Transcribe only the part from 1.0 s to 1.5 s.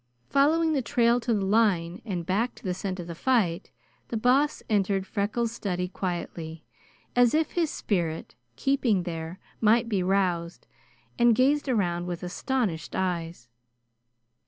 to the